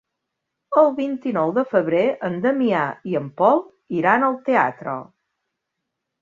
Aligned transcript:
El 0.81 0.87
vint-i-nou 0.99 1.51
de 1.57 1.63
febrer 1.73 2.05
en 2.29 2.39
Damià 2.45 2.79
i 3.11 3.19
en 3.21 3.27
Pol 3.43 3.61
iran 3.99 4.27
al 4.31 4.41
teatre. 4.49 4.97